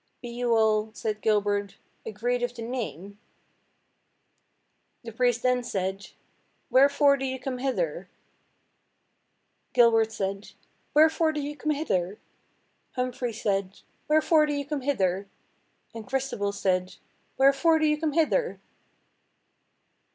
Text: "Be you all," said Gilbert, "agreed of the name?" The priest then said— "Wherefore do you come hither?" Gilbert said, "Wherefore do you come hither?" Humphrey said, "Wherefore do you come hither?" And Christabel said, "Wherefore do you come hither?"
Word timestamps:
"Be 0.19 0.29
you 0.29 0.55
all," 0.55 0.89
said 0.95 1.21
Gilbert, 1.21 1.77
"agreed 2.07 2.41
of 2.41 2.55
the 2.55 2.63
name?" 2.63 3.19
The 5.03 5.11
priest 5.11 5.43
then 5.43 5.61
said— 5.63 6.07
"Wherefore 6.71 7.17
do 7.17 7.23
you 7.25 7.37
come 7.37 7.59
hither?" 7.59 8.09
Gilbert 9.73 10.11
said, 10.11 10.53
"Wherefore 10.95 11.31
do 11.33 11.39
you 11.39 11.55
come 11.55 11.69
hither?" 11.69 12.17
Humphrey 12.93 13.31
said, 13.31 13.81
"Wherefore 14.07 14.47
do 14.47 14.53
you 14.53 14.65
come 14.65 14.81
hither?" 14.81 15.27
And 15.93 16.07
Christabel 16.07 16.51
said, 16.51 16.95
"Wherefore 17.37 17.77
do 17.77 17.85
you 17.85 17.99
come 17.99 18.13
hither?" 18.13 18.59